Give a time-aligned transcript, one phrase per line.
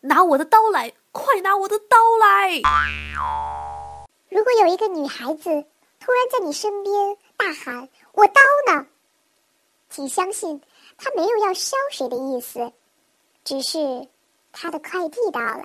[0.00, 2.60] 拿我的刀来，快拿我的刀来！
[4.28, 5.44] 如果有一个女孩子
[5.98, 8.40] 突然在你身边大喊“我刀
[8.72, 8.86] 呢”，
[9.90, 10.60] 请相信
[10.98, 12.72] 她没有要削谁的意思，
[13.44, 14.06] 只是
[14.52, 15.64] 她的快递到了。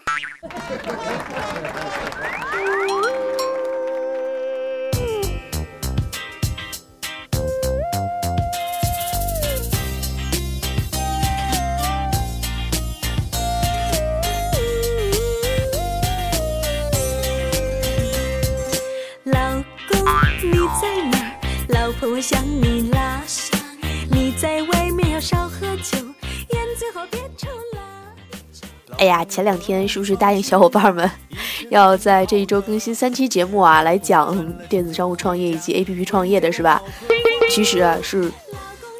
[22.03, 23.21] 我想你啦，
[24.09, 25.99] 你在外面要少喝酒，
[26.49, 28.97] 烟最好别抽了。
[28.97, 31.09] 哎呀，前两天是不是答应小伙伴们，
[31.69, 34.35] 要在这一周更新三期节目啊，来讲
[34.67, 36.81] 电子商务创业以及 APP 创业的是吧？
[37.51, 38.31] 其实啊，是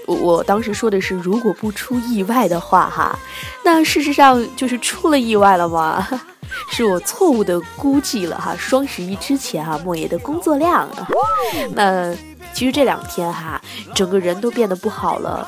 [0.06, 3.18] 我当时说的是，如果不出意外的话哈，
[3.66, 6.08] 那事实上就是出了意外了嘛。
[6.70, 11.08] 是我错误的估计了哈，双十一之前哈，莫爷的工作量啊，
[11.73, 12.14] 那
[12.53, 13.61] 其实这两天哈，
[13.95, 15.47] 整个人都变得不好了。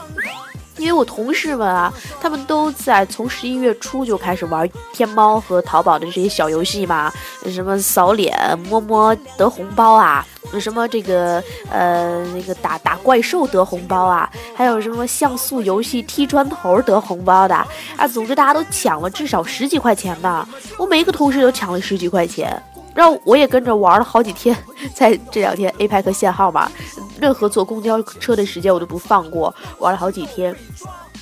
[0.78, 7.14] 因为我同事们啊，他们都在从十一月初就开始玩天猫和淘宝的这些小游戏嘛，
[7.46, 8.36] 什么扫脸、
[8.68, 10.26] 摸摸得红包啊，
[10.60, 17.56] 什么这个呃那个打打怪兽得红包啊，还有什么像素游戏踢砖头得红包的
[17.96, 20.46] 啊，总之大家都抢了至少十几块钱吧，
[20.80, 22.62] 我每一个同事都抢了十几块钱。
[22.94, 24.56] 然后我也跟着玩了好几天，
[24.94, 26.72] 在这两天 A 派克限号嘛，
[27.20, 30.56] 任何坐公交车的时间我都不放过，玩了好几天，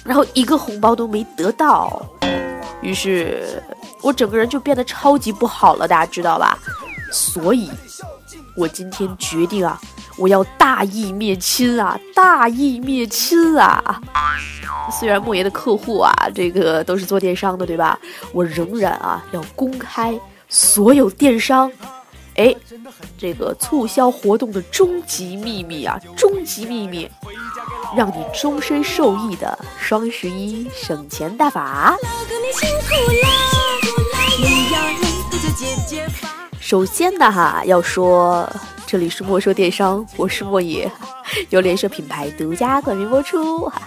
[0.03, 2.01] 然后一个红包都没得到，
[2.81, 3.63] 于是
[4.01, 6.57] 我整个人就变得超级不好了，大家知道吧？
[7.11, 7.69] 所以，
[8.55, 9.79] 我今天决定啊，
[10.17, 14.01] 我要大义灭亲啊，大义灭亲啊！
[14.99, 17.99] 虽然莫言的客户啊，这个都是做电商的，对吧？
[18.33, 20.17] 我仍然啊要公开。
[20.53, 21.71] 所有电商，
[22.35, 22.53] 哎，
[23.17, 27.09] 这个促销活动的终极秘密啊，终极秘密，
[27.95, 31.95] 让你终身受益的双十一省钱大法。
[36.59, 38.47] 首先呢，哈，要说。
[38.87, 40.91] 这里是莫说电商，我是莫野，
[41.49, 43.83] 由联社品牌独家冠名播出哈。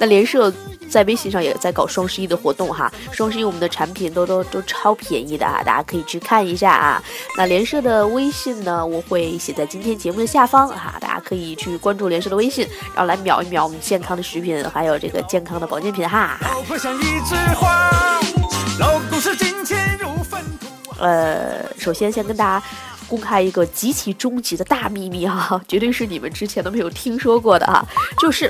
[0.00, 0.52] 那联社
[0.90, 7.02] 在微信上也在搞双十一的活动哈，双十一我们的产品都都都超便宜的啊，大家可以去看一下啊。
[7.38, 16.36] 那联社的微信呢，我会写在今天节目的下方哈，大家可以去关注联社的微信，然后来秒一秒我们健康的食品，还有这个健康的保健品哈。
[20.98, 22.66] 呃，首先先跟大家。
[23.08, 27.84] 公开一个极其终极的大秘密哈，绝对是你们之前都没有听说过的哈，
[28.20, 28.48] 就是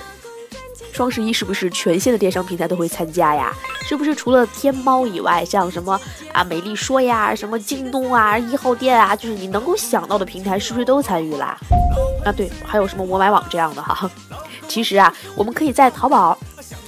[0.92, 3.52] 双十一是不是全线的电商平台都会参加呀？
[3.88, 5.98] 是不是除了天猫以外，像什么
[6.32, 11.56] 啊美丽说呀、什么京东啊、一号店啊，就是你能够想到的平台，是不是都参与啦？
[12.24, 14.10] 啊对，还有什么我买网这样的哈？
[14.68, 16.38] 其实啊，我们可以在淘宝。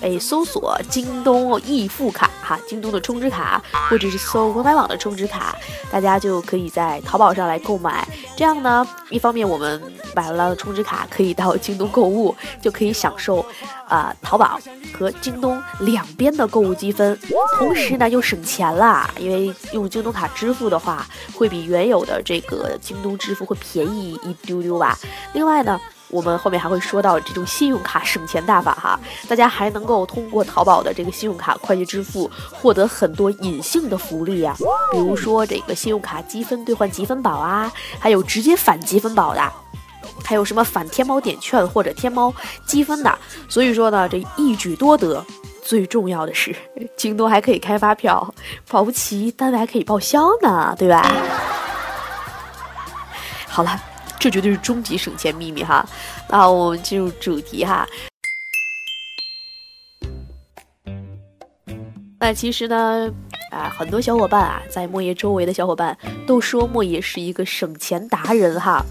[0.02, 5.56] 哎，搜索京东易付卡哈，京东的充值卡，或者是搜国买网的充值卡，
[5.92, 8.06] 大家就可以在淘宝上来购买。
[8.36, 9.80] 这样呢，一方面我们
[10.12, 13.46] 买了充值卡，可以到京东购物，就可以享受
[13.86, 14.58] 啊淘宝
[14.92, 17.16] 和京东两边的购物积分，
[17.56, 24.98] 同时呢又省钱啦，因为用京东卡支付的话，会比原有的这个京东支付会便宜一丢丢吧。
[25.32, 25.80] 另外呢。
[26.12, 34.54] 我们后面还会说到这种信用卡省钱大法哈，大家还能够通过淘宝的这个信用卡快捷支付获得很多隐性的福利呀，
[34.92, 39.52] 比如说这个信用卡积分兑换积分宝啊，还有直接返积分宝的，
[40.22, 42.32] 还有什么返天猫点券或者天猫
[42.66, 43.18] 积分的，
[43.48, 45.24] 所以说呢，这一举多得。
[45.64, 46.52] 最重要的是，
[46.96, 48.34] 京东还可以开发票，
[48.68, 51.08] 保不齐单位还可以报销呢，对吧？
[53.46, 53.91] 好了。
[54.22, 55.84] 这绝对是终极省钱秘密哈！
[56.28, 57.84] 那我们进入主题哈。
[62.20, 63.10] 那其实呢，
[63.52, 65.96] 啊，很多小伙伴啊，在莫爷周围的小伙伴
[66.26, 68.82] 都说莫爷是一个省钱达人哈。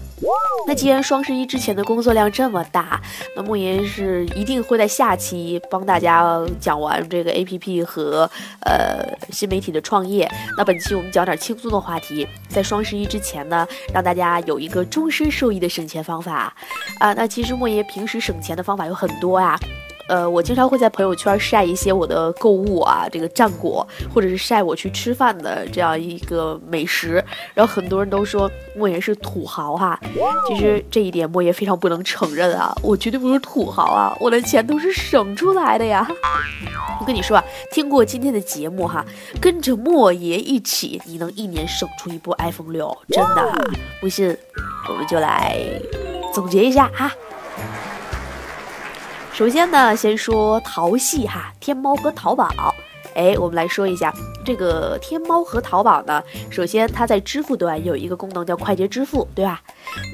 [0.68, 3.02] 那既然双十一之前的工作量这么大，
[3.34, 8.30] 那莫言是一定会在下期帮大家讲完这个 A P P 和
[8.60, 10.30] 呃新媒体的创业。
[10.56, 16.54] 那本期我们讲点轻松的话题，在双十一之前呢，让大家有一个终身受益的省钱方法
[17.00, 17.12] 啊。
[17.14, 19.58] 那其实莫言平时省钱的方法有很多呀。
[20.08, 27.22] 呃，我经常会在朋友圈晒一些我的购物啊，这个战果，或者是晒我去吃饭的这样一个美食。
[27.54, 29.98] 然后很多人都说莫言是土豪哈，
[30.48, 36.06] 其实这一点莫言非常不能承认啊，我绝对不是土豪啊，我的钱都是省出来的呀。
[37.00, 39.04] 我跟你说啊，听过今天的节目哈，
[39.40, 43.70] 跟着莫言一起，你能一年省出一部 iPhone 六，真的，
[44.00, 44.36] 不信
[44.88, 45.58] 我们就来
[46.32, 47.10] 总结一下哈。
[49.32, 52.74] 首先呢，先说淘系哈，天猫和淘宝。
[53.14, 54.12] 哎，我们来说一下
[54.44, 56.22] 这个天猫和淘宝呢。
[56.50, 59.62] 首先，它在支付端有一个功能叫快捷支付，对吧？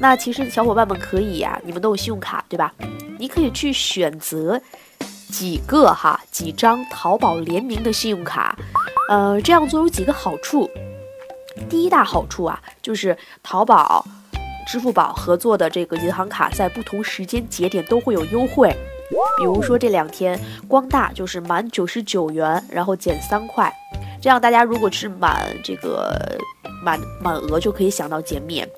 [0.01, 2.73] 那其实小伙伴们可以呀，你们都有信用卡对吧？
[3.19, 4.61] 你可以去选择
[5.31, 8.57] 几个哈，几张淘宝联名的信用卡。
[9.11, 10.71] 呃，这样做有几个好处。
[11.69, 14.07] 第一大好处啊，就是淘宝、
[14.65, 18.73] 支付宝合作的这个银行卡在不同时间节点都会有优惠。
[19.39, 23.73] 比如说这两天光大就是满九十九元，然后减三块，
[24.21, 26.39] 这样大家如果是满这个
[26.83, 28.69] 满满额就可以享到减免。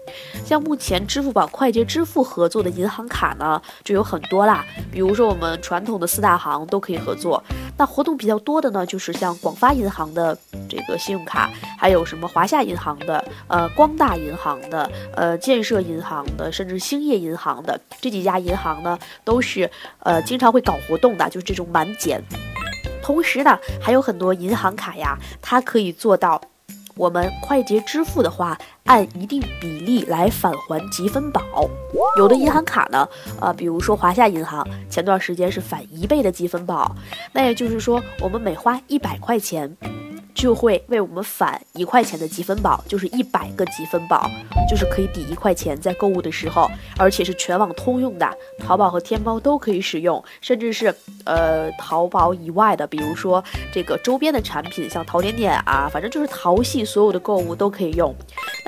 [0.45, 7.43] 像目前支付宝快捷支付合作的银行卡呢，就有很多啦，比如说我们传统的四大行都可以合作。
[7.77, 10.37] 那活动比较多的呢，就是像广发银行的
[10.69, 19.71] 这个信用卡，还有什么华夏银行的、呃光大银行的、呃建设银行的，甚至兴业银行的这几家银行呢，都是
[20.01, 22.23] 呃经常会搞活动的，就是这种满减。
[23.03, 26.41] 同时呢，还有很多银行卡呀，它可以做到。
[26.97, 31.43] 我们快捷支付的话，按一定比例来返还积分宝。
[32.17, 33.09] 有的银行卡呢，
[33.41, 36.95] 呃，比如说华夏银行，前段时间是返一倍的积分宝。
[37.33, 39.77] 那也就是说，我们每花一百块钱。
[40.33, 44.31] 就会为我们返一块钱的积分宝，就是一百个积分宝，
[44.71, 48.27] 就是可以抵一块钱在购物的时候，而且是全网通用的，
[48.59, 50.95] 淘宝和天猫都可以使用，甚至是
[51.25, 58.15] 呃淘宝以外的，比如说这个周边的产品，像淘点点啊，反正就是淘系所有的购物都可以用。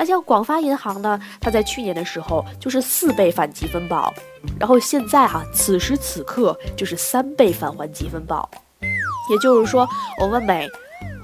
[0.02, 4.12] 那像广发银行呢，它在去年的时候就是四倍返积分宝，
[4.58, 8.50] 然后现在哈，此时此刻就是三倍返还积分宝，
[9.30, 9.88] 也就是说
[10.20, 10.68] 我们每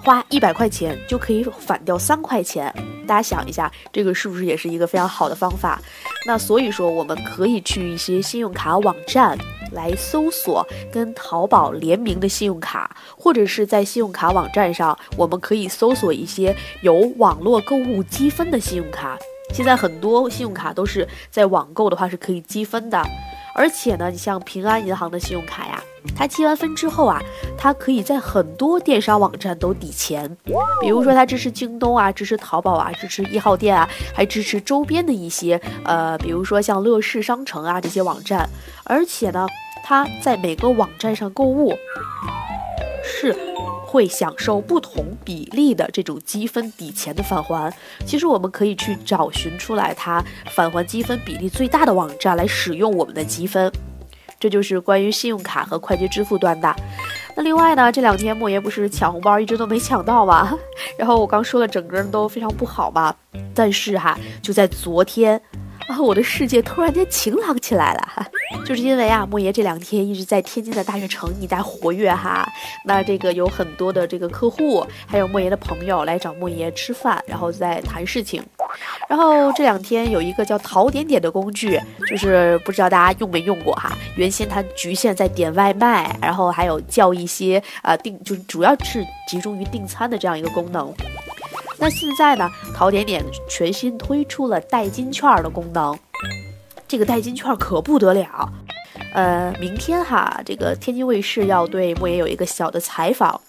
[0.04, 2.72] 花一百块钱就可以返掉三块钱，
[3.04, 5.82] 大家想一下，这个是不是也是一个非常好的方法？
[6.24, 9.36] 那所以说，我们可以去一些信用卡网站
[9.78, 16.52] 来搜索跟淘宝联名的信用卡，或者是在信用卡网站上，我们可以搜索一些
[16.82, 19.16] 有网络购物积分的信用卡。
[19.54, 23.00] 现在很多信用卡都是在网购的话是可以积分的。
[23.54, 25.82] 而且呢，你像平安银行的信用卡呀，
[26.14, 27.20] 它积完分之后啊，
[27.56, 30.36] 它可以在很多电商网站都抵钱。
[30.80, 38.48] 比如说，它支持京东啊，支持淘宝啊，支持一号店啊，还支持周边的一些呃，比如说像乐视商城啊这些网站。
[38.84, 39.44] 而且呢，
[39.88, 41.74] 它在每个网站上购物
[43.02, 43.34] 是。
[43.90, 47.72] 会享受不同比例的这种积分抵钱的返还。
[48.04, 53.72] 其实我们可以去找寻出来它返还积分比例最大的网站来使用我们的积分。
[54.38, 56.76] 这就是关于信用卡和快捷支付端的。
[57.34, 60.54] 那另外呢，这两天莫言不是抢红包一直都没抢到吗？
[60.98, 63.14] 然后我刚说的整个人都非常不好嘛。
[63.54, 65.40] 但是哈，就在昨天。
[65.88, 68.26] 啊，我的世界突然间晴朗起来了，
[68.64, 72.46] 就是因为啊，莫爷这两天一直在天津的大悦城一带活跃哈。
[72.84, 78.42] 那这个有很多的这个客户，还有莫爷的朋友来找莫爷吃饭，然后在谈事情。
[79.08, 83.96] 然后这两天有一个叫淘点点的工具，就是不知道大家用没用过哈。
[84.16, 90.92] 原先它局限在点外卖，然后还有叫一些啊订，就是主要是集中于订餐的这样一个功能。
[91.78, 92.50] 那现在呢？
[92.74, 95.96] 淘点点全新推出了代金券的功能，
[96.88, 98.52] 这个代金券可不得了。
[99.12, 103.40] 呃，明天哈，这个天津卫视要对莫言有一个小的采访，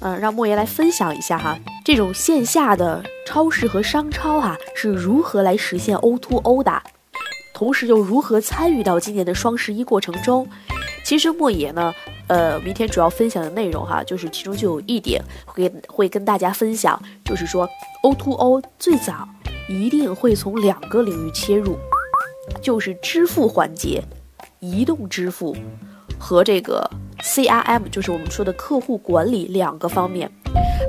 [0.00, 6.82] 嗯，让莫言来分享一下哈，这种线下的超市和商超哈是如何来实现 O to O 的，
[7.52, 10.48] 同时又如何参与到今年的双十一过程中。
[11.04, 11.92] 其实莫言呢。
[12.28, 17.68] 呃，明天主要分享的内容哈，就是其中就有一点会会跟大家分享，就是说
[18.02, 19.28] O to O 最早
[19.68, 21.78] 一定会从两个领域切入，
[22.62, 24.02] 就是支付环节，
[24.60, 25.56] 移动支付
[26.18, 26.88] 和这个
[27.20, 30.30] CRM，就是我们说的客户管理两个方面。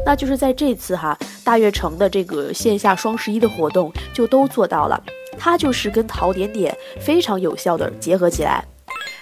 [0.06, 5.02] 那就是在这次哈大悦城的这个线下双十一的活动就都做到了，
[5.38, 8.64] 它就是跟淘点点非常有效的结合起来。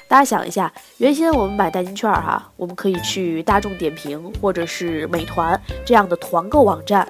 [0.08, 7.08] 大家想一下，原先我们买代金券哈，我们可以去大众点评或者是美团这样的团购网站，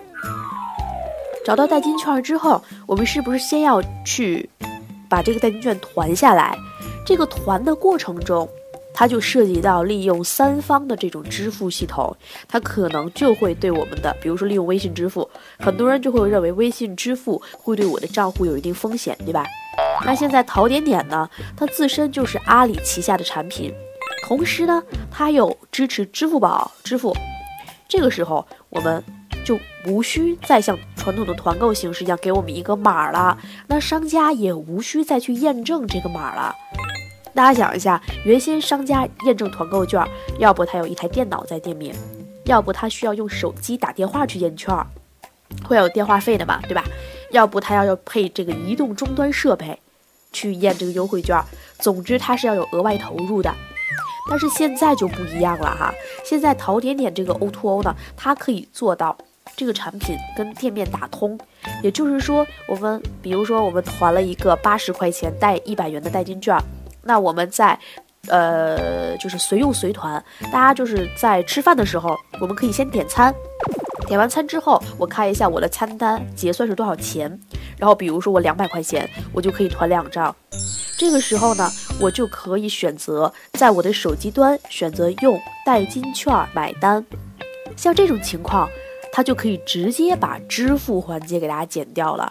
[1.44, 4.50] 找到代金券之后，我们是不是先要去
[5.15, 6.60] 把这个代金券团下来？
[7.05, 8.50] 这个团的过程中，
[8.93, 12.13] 它就涉及到利用三方的这种支付系统，
[12.50, 19.45] 它可能就会对我们的，比如说利用微信支付，很多人就会认为微信支付会对我的账户有一定风险，对吧？
[20.03, 23.74] 那现在淘点点呢，它自身就是阿里旗下的产品，
[24.27, 27.15] 同时呢，它又支持支付宝支付，
[27.88, 29.01] 这个时候我们
[29.45, 33.37] 就无需再像传统的团购形式一样给我们一个码了，
[33.67, 36.53] 那商家也无需再去验证这个码了。
[37.33, 40.03] 大家想一下，原先商家验证团购券，
[40.39, 41.95] 要不他有一台电脑在店面，
[42.45, 44.75] 要不他需要用手机打电话去验券，
[45.63, 46.83] 会有电话费的嘛，对吧？
[47.31, 49.77] 要不他要要配这个移动终端设备
[50.31, 51.39] 去验这个优惠券，
[51.79, 53.53] 总之他是要有额外投入的。
[54.27, 59.15] 但是现在就不一样了哈，现在淘点点这个 O2O 呢，它可以做到
[59.55, 61.38] 这个产品跟店面打通，
[61.81, 66.57] 也就是说，我们比如说我们团了一个八十块钱带一百元的代金券。
[67.01, 67.77] 那我们在，
[68.27, 73.33] 呃，就是随用随团，大家就是在吃饭的时候，我们可以先点餐，
[74.07, 77.39] 点完餐之后，我看一下我的餐单结算是多少钱，
[77.77, 80.35] 然后比如说我两百块钱，我就可以团两张，
[80.97, 81.69] 这个时候呢，
[82.01, 87.05] 我就可以选择在我的手机端选择用代金券买单，
[87.77, 88.67] 像这种情况，
[89.15, 92.29] 它就可以直接把支付环节给大家减掉了。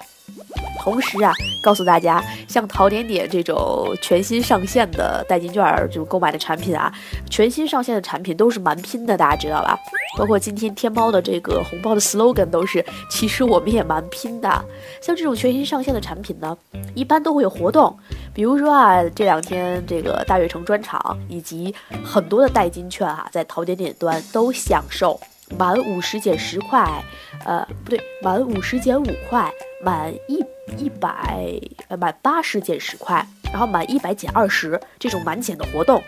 [0.78, 6.92] 同时啊，告诉大家，像淘点点这种全新上线的代金券就购买的产品啊，
[7.30, 9.78] 全新上线的产品都是蛮拼的，大家知道吧？
[10.18, 14.48] 包括今天天猫的这个红包的 slogan 都是，其实我们也蛮拼的。
[15.00, 16.54] 像这种全新上线的产品呢，
[16.94, 17.96] 一般都会有活动，
[18.34, 21.74] 比如说啊，这两天这个大悦城专场以及
[22.04, 25.18] 很多的代金券啊，在淘点点端都享受
[25.58, 27.02] 满五十减十块，
[27.44, 30.44] 呃，不对，满五十减五块，满一。
[30.78, 31.46] 一百
[31.88, 36.02] 呃满八十减十块，然后满一百减二十，这种满减的活动，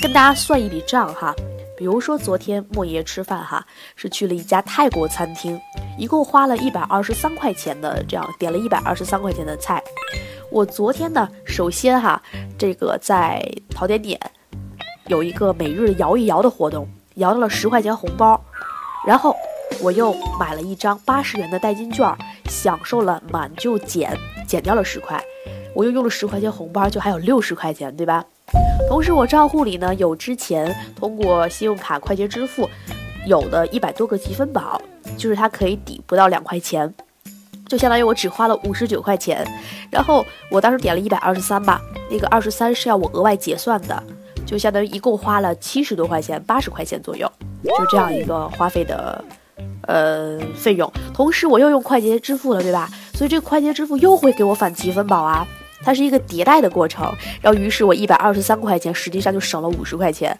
[0.00, 1.34] 跟大家算一笔账哈。
[1.76, 3.64] 比如说昨天莫爷吃饭哈，
[3.94, 5.60] 是去了一家泰国餐厅，
[5.98, 9.82] 一共花了一百二十三块钱的，这样点了一百二十三块钱的菜。
[10.50, 12.20] 我昨天呢，首先哈，
[12.58, 14.18] 这个在淘点点
[15.08, 18.40] 有一个每日摇一摇的活动，摇到了十块钱红包，
[19.06, 19.36] 然后。
[19.82, 22.10] 我又买了一张八十元的代金券，
[22.48, 25.22] 享受了满就减，减掉了十块，
[25.74, 28.24] 我又用了十块钱红包，就还有六十块钱，对吧？
[28.88, 32.70] 同时我账户里呢有之前通过信用卡快捷支付
[33.26, 34.80] 有的一百多个积分宝，
[35.18, 36.94] 就是它可以抵不到两块钱，
[37.66, 39.46] 就相当于我只花了五十九块钱。
[39.90, 44.02] 然后我当时点了一百二十三吧，那个二十三是要我额外结算的，
[44.46, 47.30] 就相当于一共花了七十多块钱，八十块钱左右，
[47.64, 49.22] 就这样一个花费的。
[49.88, 52.90] 呃，费用，同时我又用快捷支付了，对吧？
[53.14, 55.46] 所以这个快捷支付又会给我返积分宝啊，
[55.82, 57.06] 它是一个迭代的过程。
[57.40, 60.36] 然后，于是我一百二十三块钱，实际上就省了五十块钱。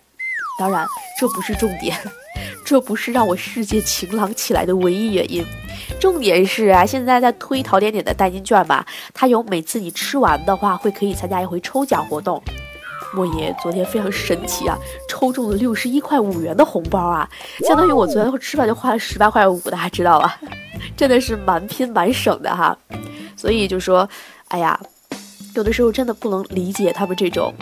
[0.58, 0.84] 当然，
[1.20, 1.96] 这不是重点，
[2.66, 5.44] 这不是让我世界晴朗起来的唯一原因。
[6.00, 8.84] 重点是啊，现在在推淘点点的代金券嘛，
[9.14, 12.42] 它有每次你吃完的话，会可以参加一回抽奖活动。
[13.14, 14.76] 莫爷昨天非常神奇啊，
[15.08, 17.28] 抽中了六十一块五元的红包啊，
[17.66, 20.38] 相当于我昨天吃饭就花了十八块五，大家知道吧？
[20.96, 22.76] 真的是蛮拼蛮省的哈。
[23.36, 24.08] 所以就说，
[24.48, 24.78] 哎呀，
[25.54, 27.54] 有的时候真的不能理解他们这种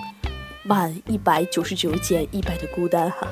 [0.65, 3.29] 满一百九十九减一百的孤单哈。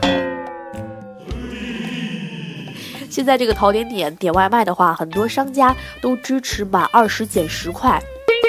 [3.11, 8.03] 现在这个淘点点点外卖的话，很多商家都支持满二十减十块。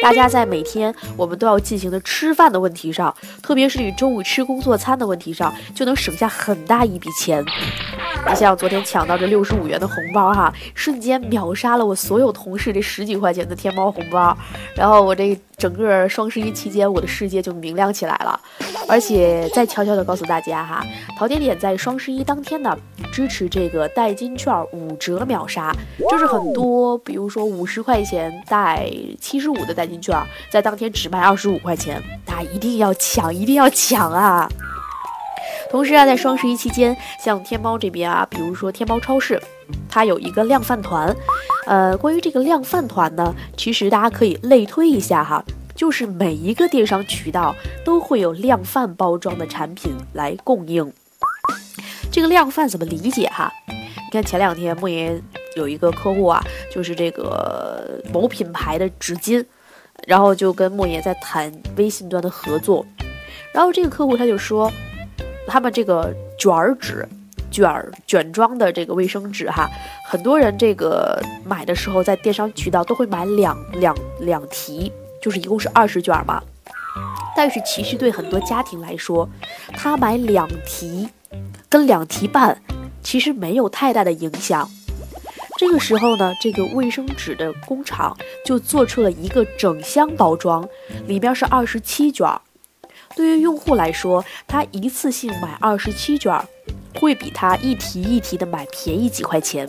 [0.04, 7.42] 大家在每天我们都要进行的吃饭的问题上，特别是你中午吃工作餐的问题上，就能省下很大一笔钱。
[8.26, 14.36] 你像昨天抢到这六十五元的红包哈，瞬间秒杀了我所有同事这十几块钱的天猫红包，
[14.76, 18.40] 然后我这整个双十一期间，我的世界就明亮起来了。
[18.88, 20.84] 而且再悄悄的告诉大家哈，
[21.18, 22.76] 淘点点在双十一当天呢，
[23.12, 25.72] 支持这个代金券五折秒杀，
[26.10, 28.90] 就是很多，比如说五十块钱带
[29.22, 30.18] 七十五的代金券，
[30.50, 34.50] 在当天只卖二十五块钱，大家一定要抢，一定要抢啊！
[35.74, 39.42] 同时啊，在双十一期间，像天猫这边啊，比如说天猫超市，
[39.90, 41.12] 它有一个量贩团，
[41.66, 45.44] 呃，关于这个量贩团呢，其实大家可以类推一下哈。
[45.74, 50.94] 就是每一个电商渠道都会有量贩包装的产品来供应。
[52.12, 53.52] 这个量贩怎么理解哈？
[53.68, 55.20] 你看前两天莫言
[55.56, 56.40] 有一个客户啊，
[56.72, 59.44] 就是这个某品牌的纸巾，
[60.06, 62.86] 然后就跟莫言在谈微信端的合作。
[63.52, 64.72] 然后这个客户他就说，
[65.54, 67.08] 他们这个卷儿纸、
[67.52, 69.70] 卷儿卷装的这个卫生纸哈，
[70.04, 74.92] 很多人这个买的时候在电商渠道都会买两两两提。
[75.22, 76.42] 就是一共是二十卷嘛，
[77.38, 79.30] 但是其实对很多家庭来说，
[79.74, 81.08] 他买两提
[81.70, 82.60] 跟两提半
[83.04, 84.68] 其实没有太大的影响。
[85.60, 90.68] 这个时候呢，这个卫生纸的工厂就做出了一个整箱包装，
[91.06, 92.42] 里边是二十七卷儿。
[93.16, 96.34] 对于用户来说，他一次性买二十七卷，
[96.96, 99.68] 会比他一提一提的买便宜几块钱。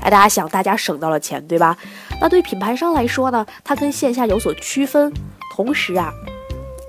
[0.00, 1.76] 哎，大家想，大家省到了钱，对吧？
[2.20, 5.12] 那对品牌商来说呢，它跟线下有所区分，
[5.54, 6.12] 同时啊，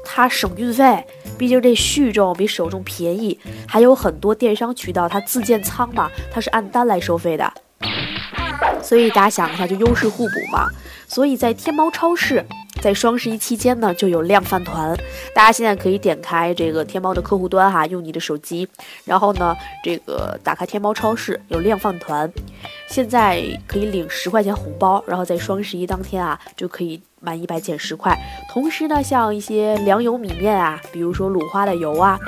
[0.04, 1.06] 它省运费，
[1.38, 7.54] 毕竟这续重比首重便宜，还有很多电商渠道它自建仓嘛，它是按单来收费的。
[8.82, 10.68] 所以大家想一下，就优势互补嘛。
[11.08, 12.44] 所以在天猫超市，
[12.84, 14.94] 在双十一期间呢，就有量贩团。
[15.34, 18.68] 大家现在可以点开这个天猫的客户端哈，用你的手机，
[19.06, 22.30] 然后呢，这个打开天猫超市有量贩团，
[22.90, 28.14] 现在可以领十块钱红包，然后在双十一当天啊，就可以满一百减十块。
[28.52, 32.20] 同时呢，像一些粮油米面啊，比如说鲁花的油啊，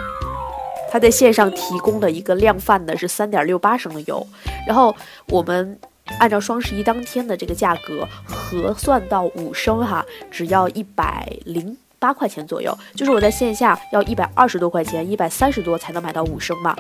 [0.89, 4.25] 它在线上提供的一个量贩的是三点六八升的油，
[4.65, 4.95] 然后
[5.27, 5.77] 我们。
[6.19, 16.75] 按照双十一当天的这个价格核算到五升哈，只要一百零八块钱左右，就是我在线下要一百二十多块钱，一百三十多才能买到五升嘛。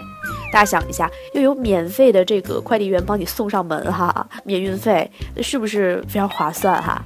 [0.53, 5.09] 大家想一下，又有免费的这个快递员帮你送上门哈，免运费，
[5.41, 7.01] 是不是非常划算哈？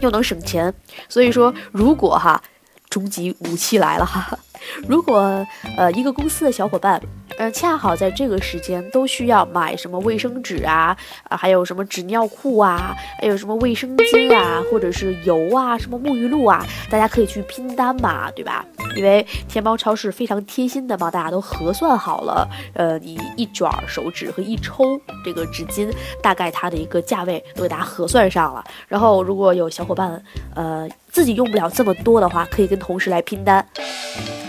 [0.00, 0.72] 又能省钱，
[1.08, 2.40] 所以说如果哈，
[2.88, 4.38] 终极武器来了哈，
[4.86, 5.44] 如果
[5.76, 7.00] 呃一个公司的小伙伴。
[7.38, 10.96] 嗯，恰好在这个时间都需要买什么卫生纸啊，
[11.28, 18.64] 啊，还有什么纸尿裤啊，还有什么卫生巾啊，或者是油啊，什么沐浴露啊，大家可以去拼单嘛，对吧？
[18.96, 25.88] 因为天猫超市非常贴心的帮大家都核算好了，呃，你一卷手纸和一抽这个纸巾，
[26.20, 28.64] 大概它的一个价位都给大家核算上了。
[28.88, 30.20] 然后如果有小伙伴，
[30.56, 30.88] 呃。
[31.10, 33.66] 自己用不了这么多的话，可以跟同事来拼单。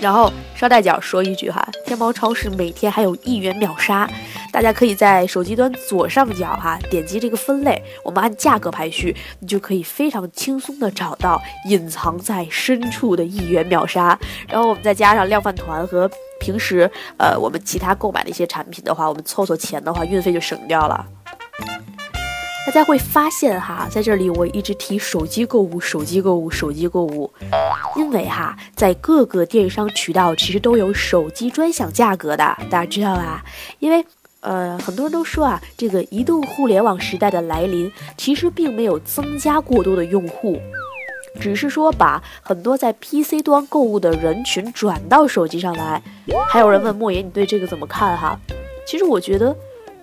[0.01, 4.09] 然后捎带脚说一句哈，天猫超市每天还有一元秒杀，
[4.49, 14.17] 大家可以在手机端左上角哈点击这个分类，我们按价格排序，你就可以非常轻松的找到隐藏在深处的一元秒杀。
[14.47, 21.05] 然后我们再加上量贩团和平时呃我们其他购买的一些产品的话，我们凑凑钱的话，运费就省掉了。
[22.69, 27.33] 大家会发现哈，在这里我一直提手机购物，手机购物，手机购物，
[27.95, 33.43] 因为哈，在各个电商渠道其实都有手机专享价格的，大家知道吧？
[33.79, 34.05] 因为
[34.41, 40.61] 呃，很多人都说啊，这个移动互联网时代的来临，其实并没有增加过多的用户，
[41.41, 45.99] 只是说把很多在 PC 端购物的人群转到手机上来。
[46.47, 48.39] 还有人问莫言，你对这个怎么看哈？
[48.85, 49.55] 其实我觉得。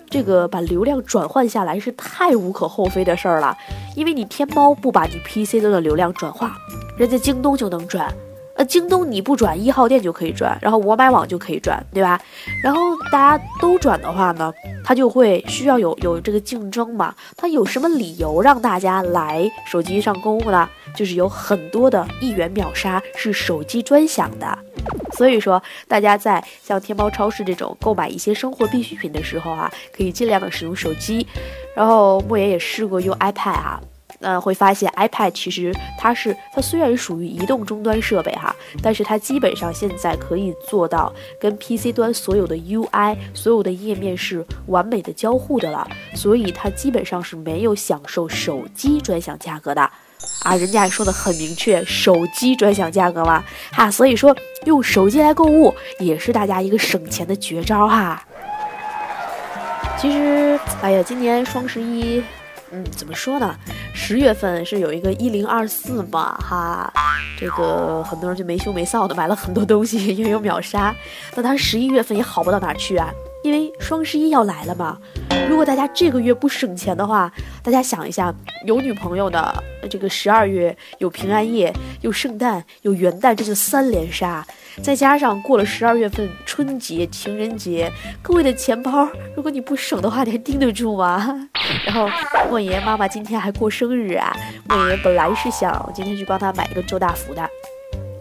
[0.09, 3.57] 这个把流量转换下来是太无可厚非的事儿了，
[3.95, 6.55] 因为你天猫不把你 PC 端的流量转化，
[6.97, 8.13] 人家京东就能转。
[8.57, 12.19] 呃，京东你不转，一号店就可以转，然后我买网就可以转，对吧？
[12.63, 12.79] 然后
[13.11, 14.51] 大家都转的话呢，
[14.83, 17.13] 它就会需要有有这个竞争嘛。
[17.35, 20.67] 它有什么理由让大家来手机上购物呢？
[20.95, 24.57] 就是有很多的一元秒杀是手机专享的。
[25.13, 31.25] 所以说，大家在像天猫超市这种购买一些生活必需品的时候啊，可以尽量的使用手机。
[31.75, 33.79] 然后莫言也试过用 iPad 啊。
[34.19, 49.81] 那会发现，iPad 其实它是它虽然属于移动终端设备哈，但是它基本上现在可以做到跟 PC 端所有的 UI、所有的页面是完美的交互的了，所以它基本上是没有享受手机专享价格的
[50.41, 50.55] 啊。
[50.55, 58.23] 人家也说的很明确，手机专享价格嘛哈，所以说用手机来购物也是大家一个省钱的绝招哈。
[59.99, 62.23] 其实，哎呀，今年双十一。
[62.71, 63.55] 嗯，怎么说呢？
[63.93, 66.91] 十月份是有一个一零二四嘛，哈，
[67.39, 70.93] 这个很多人就没羞没臊的买了很多东西， 因为有秒杀。
[71.35, 73.09] 那他十一月份也好不到哪去啊，
[73.43, 74.97] 因为双十一要来了嘛。
[75.49, 77.31] 如果大家这个月不省钱的话，
[77.63, 78.33] 大家想一下，
[78.65, 84.45] 有女朋友的这个十二月有平安夜，有圣诞，有元旦，这就三连杀。
[84.81, 91.49] 再加上过了十二月份春节、情人节，各位的钱包，如果你不省的话，你还盯得住吗？
[91.85, 92.09] 然后
[92.49, 94.35] 莫言妈妈今天还过生日啊，
[94.69, 97.49] 莫言本来是想今天去帮她买一个周大福的。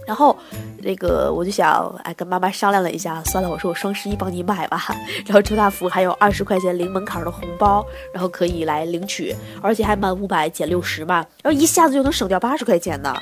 [0.07, 0.37] 然后，
[0.79, 4.81] 那个我就想，哎，跟妈妈商量了一下，算了，我说我双十一帮你买吧。
[5.27, 13.15] 然后周大福还有二十块钱零门槛的红包，然后可以来领取，而且还满五百减六十嘛，然后一下子就能省掉八十块钱呢。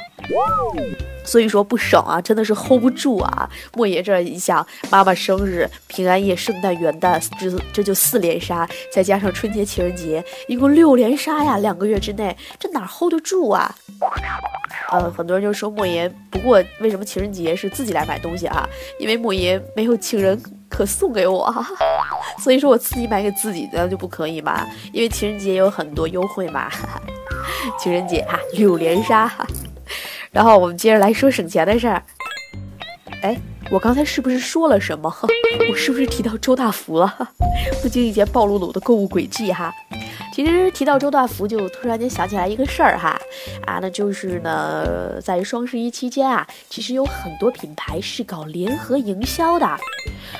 [1.24, 3.48] 所以说不省啊，真的是 hold 不住啊。
[3.72, 13.74] 莫爷这一想，妈妈生日、平安夜、圣诞、元旦，这这就四连杀，再加上春节、情人节，一共六连杀呀，两个月之内，这哪 hold 得住啊？
[14.90, 18.68] 呃，很多人就说莫言，不过为什么情人节是自己来买东西啊？
[18.98, 21.52] 因为莫爷没有情人可送给我，
[22.42, 24.66] 所以说我自己买给自己的就不可以嘛？
[24.92, 26.68] 因为情人节有很多优惠嘛，
[27.78, 29.32] 情人节哈，六连杀。
[30.30, 32.02] 然后我们接着来说省钱的事儿。
[33.22, 35.14] 哎，我刚才是不是说了什么？
[35.70, 37.30] 我是不是提到周大福了？
[37.80, 39.72] 不经意间暴露了我的购物轨迹哈。
[40.34, 43.16] 其实提到周大福，就突然间想起来一个事儿哈，
[43.64, 49.78] 啊，那就是呢，在双十一期间啊，其实有很多品牌是搞联合营销的。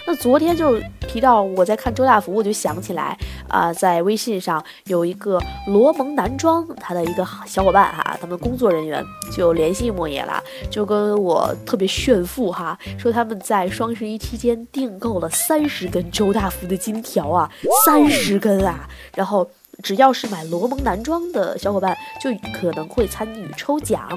[0.04, 3.16] 那昨天就提到我在看周大福，我就想起来
[3.48, 9.00] 啊，在微信上有一个罗蒙男装，他的一个小伙伴哈，他们工作人员
[9.32, 17.48] 就联系莫言了，就跟我特别炫富哈，说他们在双十一期间订购了三十根周大福的金条啊，
[17.86, 19.48] 三十根啊，然后。
[19.82, 24.08] 只要是买罗蒙男装的小伙伴，就可能会参与抽奖。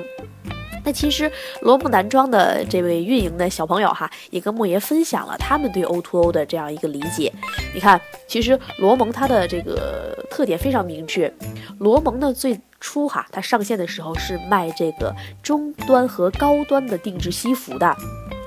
[0.86, 1.30] 那其实
[1.62, 7.34] 罗蒙男装的这位运营的小朋友哈，也跟莫言分享了他们对 O2O 的这样一个理解。
[7.74, 11.32] 你看，其实罗蒙它的这个特点非常明确。
[11.80, 17.88] 罗蒙呢，最初哈，它上线的时候是卖这个中端和高端的定制西服的，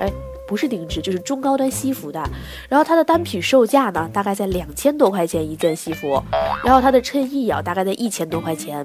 [0.01, 0.11] 哎。
[0.51, 2.21] 不是定制，就是中高端西服的。
[2.69, 6.21] 然后它的单品售价呢，大概在两千多块钱一件西服。
[6.65, 8.85] 然后它的衬衣啊，大概在一千多块钱。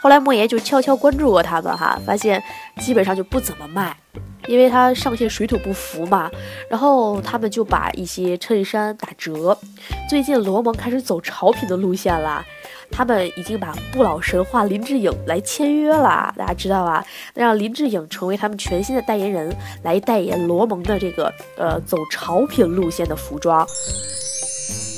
[0.00, 2.42] 后来莫言就悄悄关注过他们哈，发现
[2.78, 3.94] 基本上就不怎么卖，
[4.48, 6.30] 因为它上线水土不服嘛。
[6.68, 9.56] 然后他们就把一些衬衫打折。
[10.08, 12.44] 最近罗蒙开始走潮品的路线了。
[12.88, 17.04] 他们已经把不老神话林志颖来签约了，大家知道吧？
[17.34, 23.66] 让林志颖成为他们全新的代言人，来代言罗蒙的这个呃走潮品路线的服装。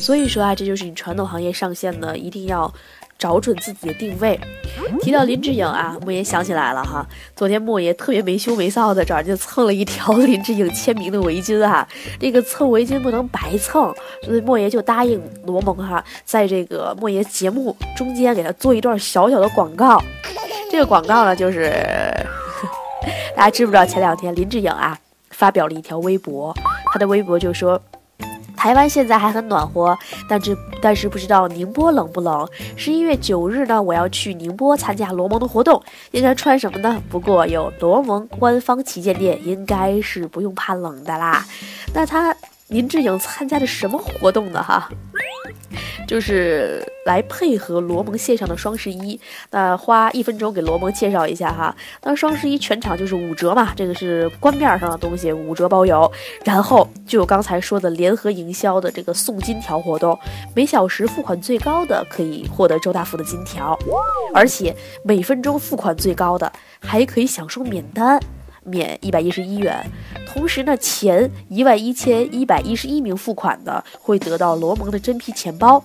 [0.03, 2.73] 所以说啊，这就是你传统行业上线呢，一定要。
[3.19, 4.39] 找准自己的定位。
[5.01, 7.05] 提到林志颖啊，莫言想起来了哈。
[7.35, 11.87] 昨天莫言特别没羞没臊的找人家蹭了一条林志颖签名的围巾哈。
[12.19, 20.01] 这个蹭围巾不能白蹭，所以莫言就答应罗蒙哈，在这个莫言节目中间给他做一段小小的广告。
[20.71, 21.71] 这个广告呢，就是
[23.35, 23.85] 大家知不知道？
[23.85, 24.97] 前两天林志颖啊
[25.31, 26.55] 发表了一条微博，
[26.93, 27.81] 他的微博就说。
[28.59, 29.97] 台湾现在还很暖和，
[30.29, 32.47] 但这但是不知道宁波冷不冷。
[32.77, 37.01] 十一月九日呢，我要去宁波参加罗蒙的活动，应该穿什么呢？
[37.09, 41.47] 不过有罗蒙官方旗舰店，应该是不用怕冷的啦。
[41.95, 42.35] 那他
[42.67, 44.61] 林志颖参加的什么活动呢？
[44.61, 44.91] 哈？
[46.09, 51.75] 就是来配合罗蒙线上的双十一，那花一分钟给罗蒙介绍一下哈。
[52.03, 56.11] 那双十一全场就是五折嘛，这个是官面上的东西，五折包邮。
[56.45, 60.19] 然后就有刚才说的联合营销的这个送金条活动，
[60.57, 63.79] 每小时付款最高的可以获得周大福的金条，
[64.33, 68.19] 而且每分钟付款最高的还可以享受免单。
[68.69, 69.85] 免一百一十一元，
[70.27, 75.83] 同时呢，前一万一千一百一十一名付款的会得到罗蒙的真皮钱包，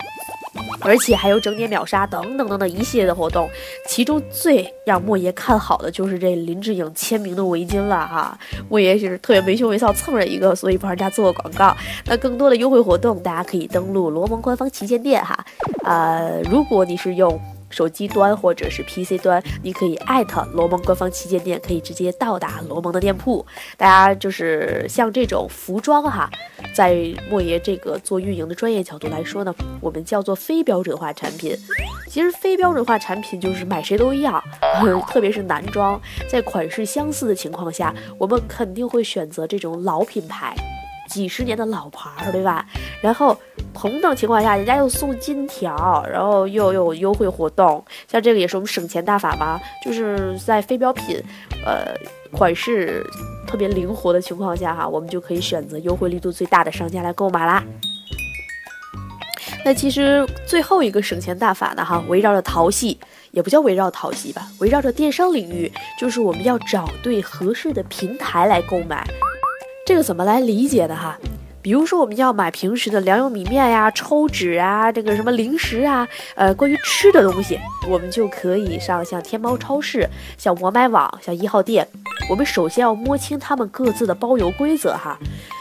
[0.81, 3.49] 而且还有整点秒杀等等等等一系列的活动。
[3.87, 8.37] 其中最让莫爷看好的就是这林志颖签名的围巾了哈，
[8.69, 11.75] 莫爷是特别没羞没臊蹭了一个，所以帮人家做个广告。
[12.05, 15.45] 那更多的优惠活动，大家可以登录罗蒙官方旗舰店哈。
[15.83, 17.39] 呃，如果你是用。
[17.73, 23.43] 手机端或者是 PC 端，你可以艾特罗蒙官方旗舰店，可以直接到达罗蒙的店铺。
[23.75, 26.29] 大家就是像这种服装哈，
[26.75, 26.95] 在
[27.31, 31.57] 莫爷这个做运营的专业角度来说呢，我们叫做非标准化产品。
[32.07, 34.41] 其实非标准化产品就是买谁都一样，
[35.09, 40.55] 特别是男装，在款式相似的情况下，我们肯定会选择这种老品牌。
[41.13, 42.65] 几十年的老牌儿，对吧？
[42.99, 43.37] 然后
[43.71, 49.61] 同等情况下，人家又送金条，然后又有优惠活动，像这个也是我们省钱大法嘛。
[49.85, 51.21] 就是在非标品，
[51.63, 51.93] 呃，
[52.31, 53.05] 款式
[53.47, 57.63] 特别灵活的情况下，哈，我们就可以选择优惠力度最大的商家来购买啦。
[59.63, 62.99] 那其实最后一个省钱大法呢，哈，围绕着淘系，
[63.29, 69.07] 也不叫围绕淘系吧，围绕着电商领域，就是我们要找对合适的平台来购买。
[69.85, 71.19] 这个怎么来理解的哈？
[71.61, 81.85] 比如说我们要买平时的粮油米面呀、抽纸啊、这个什么零食啊，呃，关于吃的东西，我们就可以上像天猫超市、像我买网、像一号店。
[82.29, 85.19] 我们首先要摸清他们各自的包邮规则哈。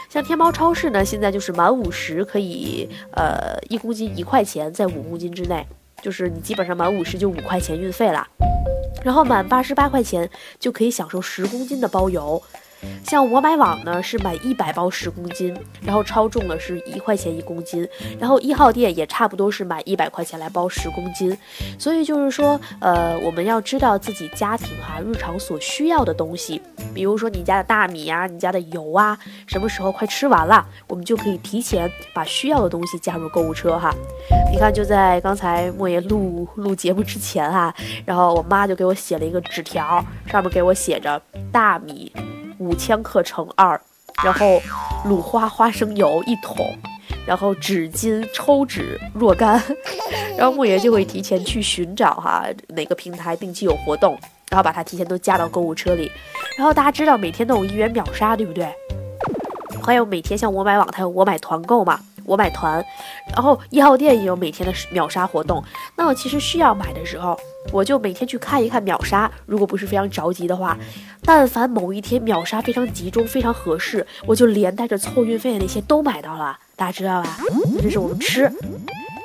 [0.09, 5.65] 像天猫超市呢，现在就是满五十可以，呃，一公斤一块钱，在五公斤之内，
[6.01, 8.25] 就是你基本上满五十就五块钱运费了。
[9.03, 12.41] 然后满八十八块钱就可以享受十公斤的包邮。
[13.03, 17.87] 像我买网呢是买一百包十公斤，然后超重的是一块钱一公斤，
[18.19, 21.37] 然后一号店也差不多是买一百块钱来包十公斤，
[21.77, 26.61] 所以就是说，呃，我们要知道自己家庭哈日常所需要的东西，
[26.93, 29.17] 比如说你家的大米呀，你家的油啊，
[29.47, 33.93] 什么时候快吃完了，我们就可以提前把需要的东西加入购物车哈。
[34.51, 37.73] 你看，就在刚才莫言录录节目之前哈，
[38.05, 42.11] 然后我妈就给我写了一个纸条，上面给我写着大米。
[42.57, 43.79] 五千克乘二，
[44.23, 44.61] 然后
[45.05, 46.77] 鲁花花生油一桶，
[47.25, 49.61] 然后纸巾抽纸若干，
[50.37, 54.17] 然后莫爷就会提前去寻找哈哪个平台定期有活动，
[54.49, 56.11] 然后把它提前都加到购物车里。
[56.57, 58.67] 然后大家知道每天都有一元秒杀，对不对？
[59.81, 61.99] 还有每天像我买网，它有我买团购嘛。
[62.25, 62.83] 我买团，
[63.33, 65.63] 然后一号店也有每天的秒杀活动。
[65.95, 67.37] 那我其实需要买的时候，
[67.71, 69.29] 我就每天去看一看秒杀。
[69.45, 70.77] 如果不是非常着急的话，
[71.23, 76.57] 但凡某一天秒杀非常集中、非常合适，我就连带着凑运费的那些都买到了。
[76.75, 77.37] 大家知道吧？
[77.81, 78.51] 这是我们吃。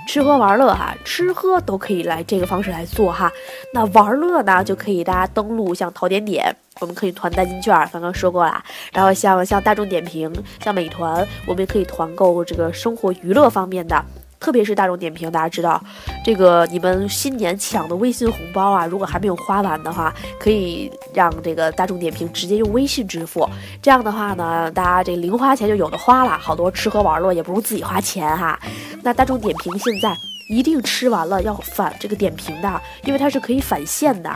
[0.09, 3.31] 吃喝玩乐哈，吃喝都可以来这个方式来做哈。
[3.75, 8.65] 那玩乐呢，就可以大家登录像淘点点，我们可以团代金券，刚刚说过了。
[8.91, 10.33] 然后像像大众点评、
[10.65, 14.03] 像美团，我们也可以团购这个生活娱乐方面的。
[14.41, 15.83] 特别是大众点评，大家知道，
[16.25, 23.49] 这个你们新年抢的微信红包啊，如果还没有花完的话，可以让这个大众点评直接用微信支付。
[23.83, 28.59] 这样的话呢，大家这零花钱就有的花了，好多吃喝玩乐也不用自己花钱哈。
[29.03, 30.15] 那大众点评现在
[30.49, 34.31] 一定吃完了要返这个点评的，因为它是可以返现的，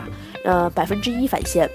[0.45, 1.69] 呃，百分之一返现。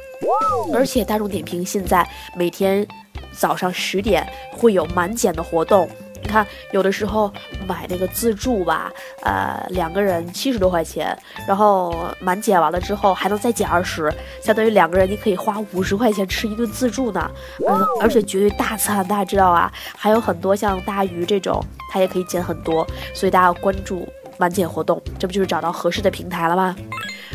[0.74, 2.86] 而且大众点评现在每天
[3.32, 5.88] 早上十点会有满减的活动。
[6.28, 7.32] 你看，有的时候
[7.66, 8.92] 买那个自助吧，
[9.24, 14.13] 呃，两个人七十多块钱，然后满减完了之后还能再减二十，
[14.44, 17.32] 相当于两个人你可以花五十块钱吃一顿自助呢，
[17.66, 21.63] 而而且绝对大餐，大家知道啊，还有很多像大鱼这种，
[21.94, 24.06] 它也可以减很多，所以大家要关注
[24.38, 26.76] 满减活动，这不就是找到合适的平台了吗？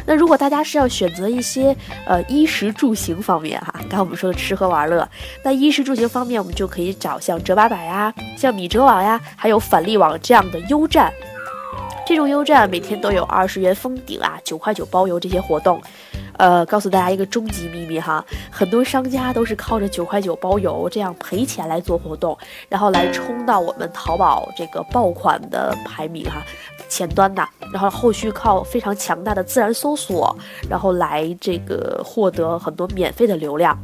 [0.05, 5.09] 那如果大家是要选择一些呃衣食住行方面哈，刚刚我们说的吃喝玩乐，
[5.45, 11.13] 那衣食住行方面我们就可以找像折八百呀、像米折网呀，还有返利网这样的优站。
[12.05, 15.81] 这种优站每天都有二十元封顶啊，九块九包邮这些活动。
[16.39, 22.37] 呃，告诉大家一个终极秘密哈，很多商家都是靠着九块九包邮这样赔钱来做活动，
[22.69, 26.43] 然后来冲到我们淘宝这个爆款的排名哈
[26.93, 30.37] 前端的，然后后续靠非常强大的自然搜索，
[30.69, 33.75] 然后来这个获得很多免费的流量。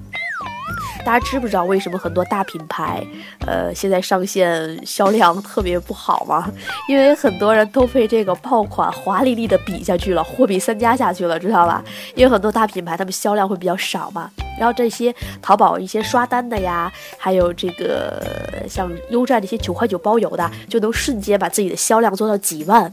[1.09, 3.03] 大家知不知道为什么很多大品牌，
[3.47, 6.53] 呃，现在上线销量特别不好吗？
[6.87, 11.83] 因为很多人都被这个爆款华丽丽的比下去了，货比三家下去了，知道吧？
[12.15, 18.23] 因为很多大品牌他们销量会比较少嘛，然后这些淘宝一些刷单的呀，还有这个
[18.69, 22.93] 像优站这些九块九包邮的，就能瞬间把自己的销量做到几万。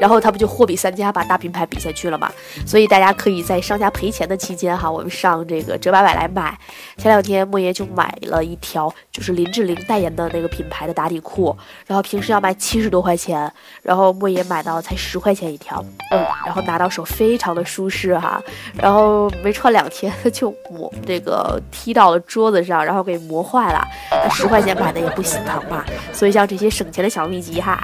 [0.00, 2.32] 然后他不就货比三家，把大品牌比下去了嘛？
[2.66, 6.58] 所以大家可以在商家赔钱的期间哈，我们上这个折百百来买。
[6.96, 11.54] 前两天莫言就买了一条，就是林志玲代言的那个品牌的打底裤，
[11.86, 18.42] 然后平时要卖七十多块钱，然后莫言买到才十块钱一条，嗯，然后拿到手非常的舒适哈，
[18.74, 23.86] 然后没穿两天就磨这个踢到了桌子上，然后给磨坏了。
[24.32, 27.78] 十块钱买的也不心疼嘛，所以像这些省钱的小秘籍哈，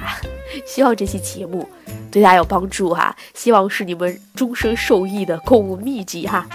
[0.65, 1.67] 希望这期节目。
[2.11, 6.47] 对大家有帮助哈，希望是你们终身受益的购物秘籍哈。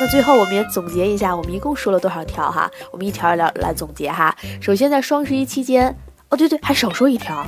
[0.00, 2.70] 那最后我们也总结一下，我们一共说了多少条哈？
[2.90, 4.34] 我们一条一条来总结哈。
[4.60, 5.94] 首先在双十一期间，
[6.30, 7.46] 哦对对，还少说一条，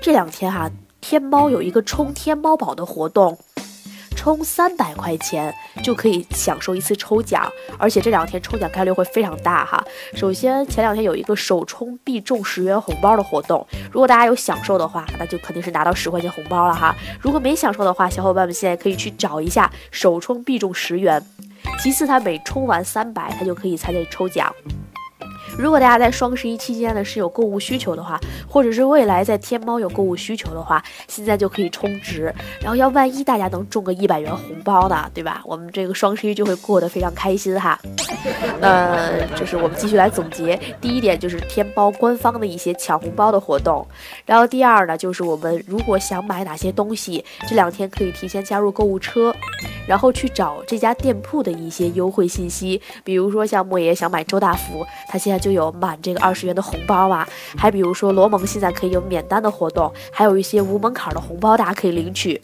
[0.00, 3.38] 这两天哈，天猫有一个充天猫宝的活动。
[4.26, 9.80] 充三百块钱就可以享受一次抽奖，而且这两天抽奖概率会非常大哈。
[10.14, 16.92] 首先前两天有一个首充必中十元红包的活动，如果大家有享受的话，那就肯定是拿到十块钱红包了哈。
[17.20, 21.24] 如果没享受的话，小伙伴们现在可以去找一下首充必中十元。
[21.78, 24.52] 其次，它每充完三百，它就可以参加抽奖。
[25.58, 32.32] 如果大家在双十一期间呢是有购物需求的话，或者是未来在天猫有购物需求的话，现在就可以充值。
[32.60, 35.40] 然后要万一大家能中个一百元红包呢，对吧？
[35.44, 37.78] 我们这个双十一就会过得非常开心哈。
[38.60, 43.86] 呃，就是我们继续来总结，第一点就是天猫官方的一些抢红包的活动。
[44.26, 49.34] 然后第二呢，就是我们如果想买哪些东西，这两天可以提前加入购物车，
[49.86, 52.80] 然后去找这家店铺的一些优惠信息。
[53.02, 55.45] 比如说像莫爷想买周大福，他现在就。
[55.46, 57.24] 就有满这个二十元的红包啊，
[57.56, 62.34] 还比如说罗蒙现在可以有免单的活动，还有一些无门槛的红包，大家可以领取，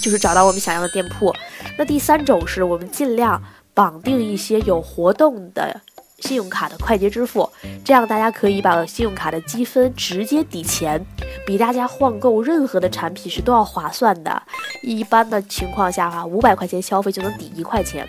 [0.00, 1.34] 就是找到我们想要的店铺。
[1.76, 3.42] 那第三种是我们尽量
[3.74, 5.80] 绑定一些有活动的
[6.20, 7.48] 信用卡的快捷支付，
[7.84, 11.04] 这样大家可以把信用卡的积分直接抵钱，
[11.46, 14.42] 比大家换购任何的产品是都要划算的。
[14.82, 18.06] 一般的情况下哈，五百块钱消费就能抵一块钱，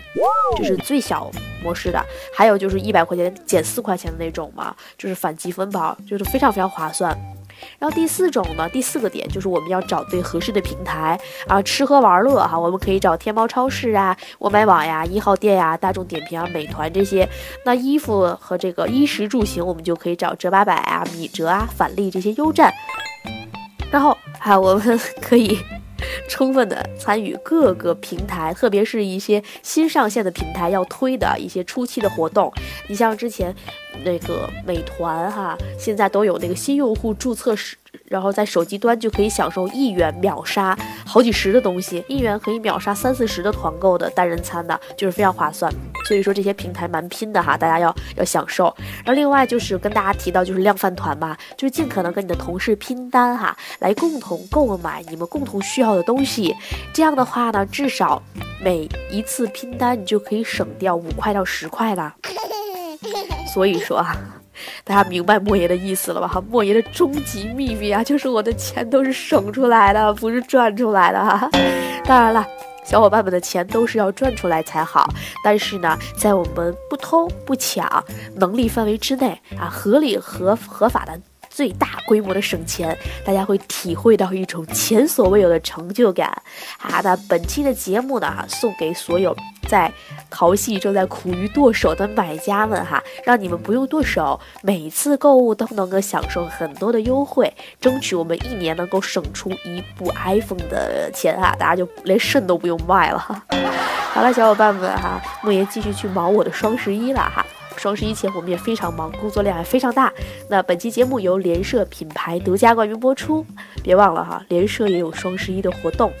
[0.56, 1.30] 这是最小
[1.62, 2.04] 模式的。
[2.34, 7.16] 还有就是一百块钱减四块钱的那种嘛，就是反积分包，就是非常非常划算。
[7.78, 17.28] 然后第四种呢，第四个点就是我们要找对合适的平台啊，吃喝玩乐哈，我们可以找天猫超市啊、沃买网呀、一号店呀、大众点评啊、美团这些。
[17.64, 22.72] 那衣服和这个衣食住行，我们就可以找折八百啊、米折啊、返利这些优站。
[23.90, 25.58] 然后还有我们 可以。
[26.30, 32.50] 充分的参与各个平台，特别是一些新上线的平台要推的一些初期的活动。
[32.88, 33.54] 你像之前
[34.04, 37.76] 那个美团哈，现在都有那个新用户注册时。
[38.04, 45.72] 然后在手机端就可以享受一元秒杀好几十的东西，一元可以秒杀三四十的团购的单人餐的，就是非常划算。
[46.06, 48.74] 所以说这些平台蛮拼的哈，大家要要享受。
[49.04, 56.54] 然后另外就是跟大家提到，就是量贩团嘛，就是尽可能跟你的同事拼单哈，来共同购买你们共同需要的东西。
[56.92, 58.20] 这样的话呢，至少
[58.60, 62.12] 每一次拼单你就可以省掉五块到十块呢。
[63.52, 64.16] 所以说啊。
[64.84, 66.28] 大家明白莫爷的意思了吧？
[66.28, 71.48] 哈，莫爷的终极秘密啊，就是我的钱都是省出来的，不是赚出来的哈。
[72.04, 72.46] 当然了，
[72.84, 75.08] 小伙伴们的钱都是要赚出来才好。
[75.42, 78.04] 但是呢，在我们不偷不抢
[78.36, 81.18] 能力范围之内啊，合理合合法的。
[81.50, 86.28] 最大规模的省钱，大家会体会到一种前所未有的成就感
[86.78, 87.00] 啊！
[87.02, 89.36] 那本期的节目呢，哈，送给所有
[89.68, 89.92] 在
[90.30, 101.54] 淘系正在苦于剁手的买家们哈，让你们不用剁手，每次购物都能够享受很多的优惠，争取我们一年能够省出一部 iPhone 的钱啊！
[101.58, 103.18] 大家就连肾都不用卖了。
[104.14, 107.44] 好了，小伙伴们哈，莫言继续去忙我的双十一了哈。
[107.80, 110.12] 双十一前我们也非常忙，工作量也非常大。
[110.50, 113.42] 那本期节目由联社品牌独家冠名播出，
[113.82, 116.12] 别忘了哈，联社也有双十一的活动，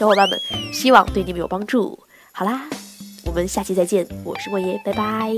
[0.00, 0.36] 小伙伴们，
[0.72, 1.96] 希望对你们有帮助。
[2.32, 2.68] 好啦，
[3.24, 5.32] 我们下期再见，我是莫言，拜拜。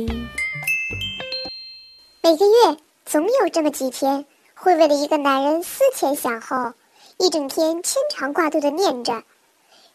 [2.22, 6.72] 每个月总有这么几天，会为了一个男人思前想后，
[7.18, 9.22] 一整天牵肠挂肚的念着，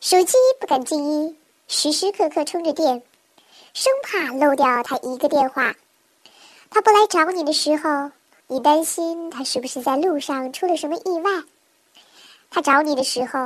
[0.01, 1.35] 手机不敢静音，
[1.67, 3.01] 时时刻刻充着电。
[3.73, 5.75] 生怕漏掉他一个电话，
[6.69, 8.11] 他不来找你的时候，
[8.47, 11.43] 你担心他是不是在路上出了什么意外；
[12.49, 13.39] 他找你的时候，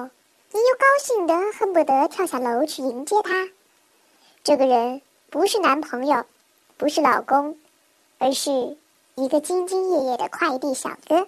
[0.51, 3.47] 你又高兴得恨不得跳下楼去迎接他。
[4.43, 6.25] 这个人不是男朋友，
[6.77, 7.57] 不是老公，
[8.17, 8.51] 而是
[9.15, 11.27] 一个兢兢业业的快递小哥。